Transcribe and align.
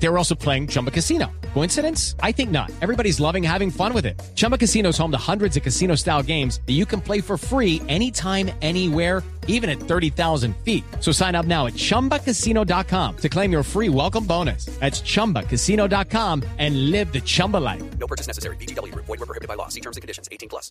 They 0.00 0.08
were 0.08 0.18
also 0.18 0.34
playing 0.34 0.68
Chumba 0.68 0.90
Casino. 0.90 1.30
Coincidence? 1.54 2.14
I 2.22 2.30
think 2.32 2.50
not. 2.50 2.70
Everybody's 2.80 3.18
loving 3.18 3.42
having 3.42 3.70
fun 3.70 3.92
with 3.92 4.06
it. 4.06 4.20
Chumba 4.36 4.56
Casino 4.56 4.90
is 4.90 4.98
home 4.98 5.10
to 5.10 5.18
hundreds 5.18 5.56
of 5.56 5.62
casino 5.62 5.96
style 5.96 6.22
games 6.22 6.60
that 6.66 6.74
you 6.74 6.86
can 6.86 7.00
play 7.00 7.20
for 7.20 7.36
free 7.36 7.82
anytime, 7.88 8.50
anywhere, 8.62 9.22
even 9.48 9.68
at 9.68 9.80
30,000 9.80 10.54
feet. 10.64 10.84
So 11.00 11.10
sign 11.10 11.34
up 11.34 11.46
now 11.46 11.66
at 11.66 11.72
chumbacasino.com 11.72 13.16
to 13.16 13.28
claim 13.28 13.50
your 13.50 13.64
free 13.64 13.88
welcome 13.88 14.24
bonus. 14.24 14.66
That's 14.78 15.00
chumbacasino.com 15.00 16.44
and 16.58 16.90
live 16.92 17.12
the 17.12 17.20
Chumba 17.20 17.56
life. 17.56 17.82
No 17.98 18.06
purchase 18.06 18.28
necessary. 18.28 18.56
BGW. 18.56 18.94
Void 18.94 19.08
were 19.08 19.26
prohibited 19.26 19.48
by 19.48 19.54
law. 19.54 19.68
See 19.68 19.80
terms 19.80 19.96
and 19.96 20.02
conditions. 20.02 20.28
18 20.30 20.48
plus. 20.48 20.70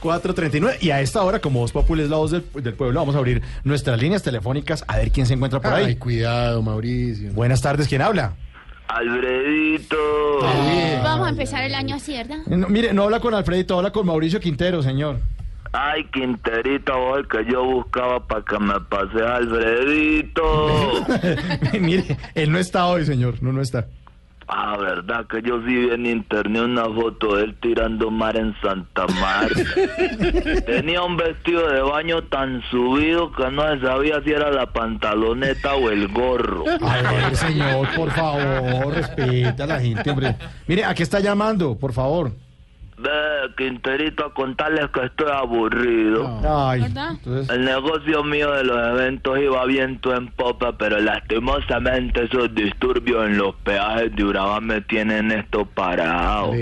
439. 0.00 0.78
Y 0.80 0.90
a 0.90 1.00
esta 1.00 1.22
hora, 1.22 1.40
como 1.40 1.60
Voz 1.60 1.72
Populi 1.72 2.02
es 2.04 2.10
la 2.10 2.18
voz 2.18 2.30
del, 2.30 2.44
del 2.54 2.74
pueblo, 2.74 3.00
vamos 3.00 3.14
a 3.16 3.18
abrir 3.18 3.42
nuestras 3.64 3.98
líneas 4.00 4.22
telefónicas 4.22 4.84
a 4.86 4.98
ver 4.98 5.10
quién 5.10 5.26
se 5.26 5.34
encuentra 5.34 5.60
por 5.60 5.72
ahí. 5.72 5.84
Ay, 5.86 5.96
cuidado, 5.96 6.62
Mauricio. 6.62 7.32
Buenas 7.32 7.60
tardes, 7.62 7.88
¿quién 7.88 8.02
habla? 8.02 8.36
Alfredito. 8.94 9.96
Vamos 11.02 11.26
a 11.26 11.30
empezar 11.30 11.64
el 11.64 11.74
año 11.74 11.96
así, 11.96 12.14
¿verdad? 12.14 12.38
Eh, 12.50 12.56
no, 12.56 12.68
mire, 12.68 12.92
no 12.92 13.04
habla 13.04 13.20
con 13.20 13.34
Alfredito, 13.34 13.76
habla 13.76 13.90
con 13.90 14.06
Mauricio 14.06 14.38
Quintero, 14.40 14.82
señor. 14.82 15.18
Ay, 15.72 16.04
Quinterito, 16.12 16.98
vos 16.98 17.20
el 17.20 17.28
que 17.28 17.50
yo 17.50 17.64
buscaba 17.64 18.26
para 18.26 18.44
que 18.44 18.58
me 18.58 18.78
pase 18.80 19.22
Alfredito. 19.22 21.06
mire, 21.80 22.18
él 22.34 22.52
no 22.52 22.58
está 22.58 22.86
hoy, 22.86 23.06
señor, 23.06 23.42
no, 23.42 23.52
no 23.52 23.62
está. 23.62 23.86
Ah, 24.54 24.76
verdad 24.76 25.26
que 25.28 25.40
yo 25.40 25.60
sí 25.66 25.74
vi 25.74 25.90
en 25.90 26.04
internet 26.04 26.64
una 26.64 26.84
foto 26.84 27.36
de 27.36 27.44
él 27.44 27.56
tirando 27.62 28.10
mar 28.10 28.36
en 28.36 28.54
Santa 28.60 29.06
Marta. 29.06 29.54
Tenía 30.66 31.02
un 31.02 31.16
vestido 31.16 31.66
de 31.70 31.80
baño 31.80 32.24
tan 32.24 32.62
subido 32.70 33.32
que 33.32 33.50
no 33.50 33.66
se 33.72 33.80
sabía 33.80 34.20
si 34.22 34.30
era 34.30 34.50
la 34.50 34.66
pantaloneta 34.66 35.74
o 35.76 35.88
el 35.88 36.06
gorro. 36.08 36.64
A 36.68 36.96
ver, 37.12 37.34
señor, 37.34 37.88
por 37.96 38.10
favor, 38.10 38.94
respeta 38.94 39.64
a 39.64 39.66
la 39.66 39.80
gente, 39.80 40.10
hombre. 40.10 40.36
Mire, 40.66 40.84
¿a 40.84 40.94
qué 40.94 41.02
está 41.02 41.20
llamando, 41.20 41.78
por 41.78 41.94
favor? 41.94 42.32
Quinterito, 43.56 44.26
a 44.26 44.34
contarles 44.34 44.88
que 44.90 45.04
estoy 45.04 45.30
aburrido. 45.30 46.40
Entonces, 46.74 47.48
El 47.50 47.64
negocio 47.64 48.24
mío 48.24 48.52
de 48.52 48.64
los 48.64 48.78
eventos 48.88 49.38
iba 49.38 49.64
viento 49.66 50.14
en 50.14 50.28
popa, 50.28 50.76
pero 50.76 50.98
lastimosamente 51.00 52.24
esos 52.24 52.54
disturbios 52.54 53.26
en 53.26 53.38
los 53.38 53.54
peajes 53.56 54.14
de 54.14 54.24
Urabá 54.24 54.60
me 54.60 54.80
tienen 54.80 55.30
esto 55.32 55.64
parado. 55.66 56.52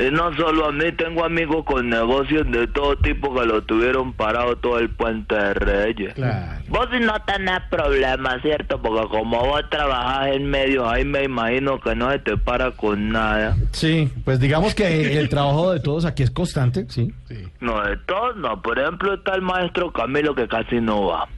Y 0.00 0.10
no 0.10 0.34
solo 0.34 0.66
a 0.66 0.72
mí, 0.72 0.90
tengo 0.92 1.24
amigos 1.24 1.64
con 1.64 1.90
negocios 1.90 2.50
de 2.50 2.66
todo 2.68 2.96
tipo 2.96 3.34
que 3.34 3.44
lo 3.44 3.62
tuvieron 3.62 4.14
parado 4.14 4.56
todo 4.56 4.78
el 4.78 4.88
puente 4.88 5.34
de 5.34 5.54
Reyes. 5.54 6.14
Claro. 6.14 6.62
Vos 6.68 6.88
si 6.90 7.00
no 7.00 7.14
tenés 7.26 7.60
problemas, 7.70 8.40
¿cierto? 8.40 8.80
Porque 8.80 9.08
como 9.08 9.44
vos 9.44 9.62
trabajás 9.70 10.28
en 10.28 10.46
medios, 10.46 10.86
ahí 10.88 11.04
me 11.04 11.24
imagino 11.24 11.78
que 11.80 11.94
no 11.94 12.10
se 12.10 12.18
te 12.20 12.36
para 12.36 12.70
con 12.70 13.10
nada. 13.10 13.56
sí, 13.72 14.10
pues 14.24 14.40
digamos 14.40 14.74
que 14.74 15.18
el 15.18 15.28
trabajo 15.28 15.72
de 15.72 15.80
todos 15.80 16.04
aquí 16.04 16.22
es 16.22 16.30
constante, 16.30 16.86
sí. 16.88 17.12
No, 17.60 17.82
de 17.82 17.96
todos 18.06 18.36
no. 18.36 18.62
Por 18.62 18.78
ejemplo, 18.78 19.14
está 19.14 19.34
el 19.34 19.42
maestro 19.42 19.92
Camilo 19.92 20.34
que 20.34 20.48
casi 20.48 20.80
no 20.80 21.06
va. 21.06 21.28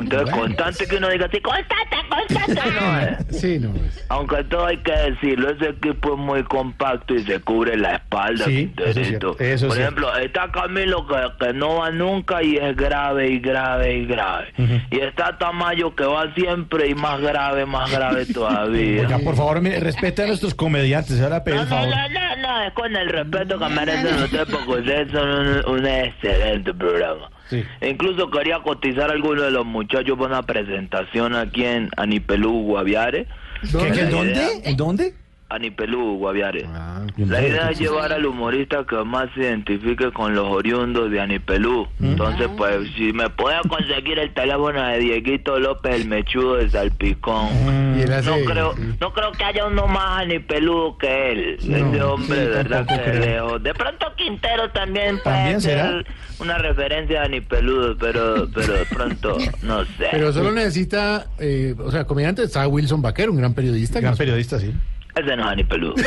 Entonces, 0.00 0.34
constante 0.34 0.86
que 0.86 0.96
uno 0.96 1.08
diga 1.10 1.26
así, 1.26 1.40
constante, 1.40 1.96
constante, 2.08 2.70
no 2.80 2.98
es. 3.00 3.40
Sí, 3.40 3.58
no. 3.58 3.74
es- 3.74 4.04
Aunque 4.08 4.42
todo 4.44 4.66
hay 4.66 4.78
que 4.78 4.92
decirlo, 4.92 5.50
ese 5.50 5.70
equipo 5.70 6.14
es 6.14 6.18
muy 6.18 6.42
compacto 6.44 7.14
y 7.14 7.22
se 7.24 7.40
cubre 7.40 7.76
la 7.76 7.94
espalda. 7.96 8.44
Sí, 8.44 8.72
eso 8.76 9.00
es 9.00 9.06
cierto, 9.08 9.36
eso 9.38 9.66
es 9.66 9.72
Por 9.72 9.80
ejemplo, 9.80 10.16
está 10.18 10.50
Camilo 10.50 11.06
que, 11.06 11.14
que 11.46 11.52
no 11.52 11.76
va 11.76 11.90
nunca 11.90 12.42
y 12.42 12.56
es 12.56 12.76
grave 12.76 13.28
y 13.30 13.38
grave 13.38 13.94
y 13.98 14.06
grave. 14.06 14.52
Y 14.90 14.98
está 15.00 15.38
Tamayo 15.38 15.94
que 15.94 16.04
va 16.04 16.32
siempre 16.34 16.88
y 16.88 16.94
más 16.94 17.20
grave, 17.20 17.66
más 17.66 17.90
grave 17.90 18.26
todavía. 18.32 19.02
Oiga, 19.02 19.18
por 19.20 19.36
favor, 19.36 19.60
mire, 19.60 19.78
a 20.24 20.26
nuestros 20.26 20.54
comediantes, 20.54 21.16
se 21.16 21.22
a 21.32 21.44
pedir 21.44 21.56
No, 21.58 21.62
el 21.64 21.68
no, 21.70 21.76
favor. 21.76 21.94
no, 22.10 22.29
no, 22.50 22.62
es 22.62 22.72
con 22.72 22.96
el 22.96 23.08
respeto 23.08 23.58
que 23.58 23.68
merecen 23.68 24.22
ustedes 24.22 24.48
porque 24.50 24.80
ustedes 24.80 25.12
son 25.12 25.28
un, 25.28 25.78
un 25.78 25.86
excelente 25.86 26.74
programa. 26.74 27.30
Sí. 27.48 27.64
Incluso 27.80 28.30
quería 28.30 28.60
cotizar 28.60 29.10
a 29.10 29.12
alguno 29.12 29.42
de 29.42 29.50
los 29.50 29.66
muchachos 29.66 30.16
para 30.16 30.34
una 30.34 30.42
presentación 30.42 31.34
aquí 31.34 31.64
en 31.64 31.90
Anipelú, 31.96 32.62
Guaviare. 32.62 33.26
¿Qué, 33.62 33.90
qué, 33.92 34.02
La 34.04 34.10
¿Dónde? 34.10 34.60
¿En 34.64 34.76
dónde? 34.76 35.14
Anipelú, 35.50 36.16
Guaviare. 36.18 36.64
Ah, 36.68 37.02
La 37.16 37.42
idea 37.42 37.70
es 37.70 37.78
llevar 37.78 38.12
al 38.12 38.24
humorista 38.24 38.84
que 38.88 38.96
más 39.04 39.28
se 39.34 39.40
identifique 39.40 40.10
con 40.12 40.34
los 40.34 40.46
oriundos 40.46 41.10
de 41.10 41.20
Anipelú. 41.20 41.86
Entonces, 42.00 42.48
pues, 42.56 42.88
si 42.96 43.12
me 43.12 43.28
puede 43.30 43.56
conseguir 43.68 44.18
el 44.18 44.32
teléfono 44.32 44.82
de 44.86 44.98
Dieguito 44.98 45.58
López, 45.58 45.96
el 46.02 46.08
mechudo 46.08 46.56
de 46.56 46.70
Salpicón. 46.70 47.48
hace- 47.48 48.30
No 48.30 48.36
creo, 48.50 48.74
sí. 48.76 48.82
no 49.00 49.12
creo 49.12 49.32
que 49.32 49.44
haya 49.44 49.66
uno 49.66 49.86
más 49.86 50.20
anipeludo 50.22 50.96
que 50.98 51.32
él. 51.32 51.56
Ese 51.60 52.02
hombre, 52.02 52.26
sí, 52.38 52.40
de 52.42 52.46
verdad 52.48 52.86
que 52.86 52.94
creo. 53.10 53.20
lejos. 53.20 53.62
De 53.62 53.74
pronto 53.74 54.06
Quintero 54.16 54.70
también 54.70 55.18
puede 55.22 55.36
¿También 55.36 55.60
será? 55.60 55.82
ser 55.88 56.06
una 56.40 56.58
referencia 56.58 57.22
a 57.22 57.24
anipeludo, 57.24 57.96
pero, 57.98 58.46
pero 58.54 58.72
de 58.74 58.84
pronto, 58.86 59.36
no 59.62 59.84
sé. 59.84 60.06
Pero 60.10 60.32
solo 60.32 60.52
necesita, 60.52 61.26
eh, 61.38 61.74
o 61.78 61.90
sea, 61.90 62.04
comediante 62.04 62.42
está 62.42 62.66
Wilson 62.68 63.02
Vaquero, 63.02 63.32
un 63.32 63.38
gran 63.38 63.54
periodista. 63.54 64.00
Gran 64.00 64.16
periodista, 64.16 64.58
sí. 64.58 64.72
Ese 65.16 65.36
no 65.36 65.42
es 65.44 65.48
anipeludo. 65.52 65.94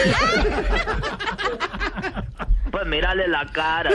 pues 2.71 2.85
mírale 2.87 3.27
la 3.27 3.45
cara. 3.47 3.91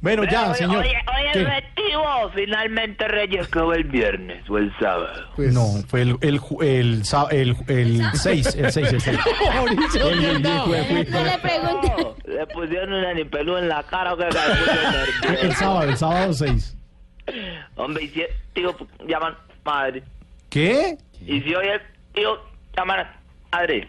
Bueno, 0.00 0.22
ya, 0.24 0.50
Oye, 0.50 0.54
señor. 0.54 0.76
Oye, 0.84 0.94
oye, 1.18 1.32
el 1.34 1.46
festivo, 1.46 2.30
finalmente 2.32 3.08
Reyes 3.08 3.48
quedó 3.48 3.72
el 3.74 3.82
viernes 3.82 4.48
o 4.48 4.56
el 4.58 4.72
sábado. 4.78 5.28
Pues, 5.34 5.52
No, 5.52 5.66
fue 5.88 6.02
el, 6.02 6.16
el, 6.20 6.40
ju- 6.40 6.62
el, 6.62 7.02
el, 7.32 7.56
el 7.68 8.02
6, 8.14 8.54
el 8.54 8.72
6, 8.72 8.92
el 8.92 9.00
6. 9.00 9.18
Mauricio, 9.54 10.08
El- 10.08 10.24
el- 10.24 10.42
no. 10.42 10.66
fue- 10.66 10.84
fue- 10.84 11.06
No 11.10 12.14
le 12.26 12.46
pusieron 12.46 12.92
un 12.92 13.04
anipelú 13.06 13.56
en 13.56 13.68
la 13.68 13.82
cara 13.82 14.14
o 14.14 14.16
que 14.16 14.24
nervioso. 14.24 15.42
El 15.42 15.52
sábado, 15.56 15.82
el 15.88 15.96
sábado 15.96 16.32
6. 16.32 16.76
Hombre, 17.74 18.04
y 18.04 18.08
si 18.10 18.20
el 18.22 18.28
tío 18.54 18.76
llaman 19.06 19.34
madre. 19.64 20.04
¿Qué? 20.48 20.96
Y 21.26 21.40
si 21.40 21.54
hoy 21.56 21.66
el 21.66 21.80
tío 22.14 22.38
madre. 22.84 23.88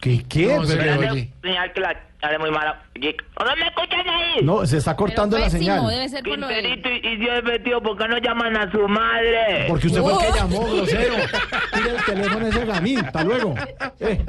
¿Qué? 0.00 0.22
¿Qué? 0.28 0.46
No, 0.46 0.64
se 0.64 0.76
Pero- 0.76 0.92
le 0.92 0.98
Pero 0.98 1.12
oye. 1.12 1.20
es 1.22 1.28
señal 1.42 1.72
que 1.72 1.80
la 1.80 1.90
es 2.20 2.38
muy 2.40 2.50
mala. 2.50 2.82
Y- 2.96 3.00
¿No 3.38 3.56
me 3.56 3.66
escuchan 3.66 4.08
ahí? 4.08 4.40
no, 4.42 4.66
se 4.66 4.78
está 4.78 4.96
Pero 4.96 4.96
cortando 4.96 5.38
la 5.38 5.50
señal. 5.50 5.86
debe 5.88 6.08
ser 6.08 6.22
por 6.24 6.38
lo 6.38 6.48
del... 6.48 6.64
Quinterito, 6.64 7.08
y, 7.08 7.24
y 7.24 7.28
hoy 7.28 7.42
metido, 7.42 7.80
¿por 7.82 7.96
qué 7.96 8.08
no 8.08 8.18
llaman 8.18 8.56
a 8.56 8.70
su 8.72 8.88
madre? 8.88 9.66
Porque 9.68 9.86
usted 9.86 10.00
fue 10.00 10.12
el 10.12 10.18
que 10.18 10.38
llamó, 10.38 10.66
grosero. 10.66 11.14
Tire 11.74 11.90
el 11.90 12.04
teléfono 12.04 12.46
ese 12.48 12.72
a 12.72 12.80
mí. 12.80 12.96
Hasta 12.96 13.24
luego. 13.24 13.54
Eh. 14.00 14.24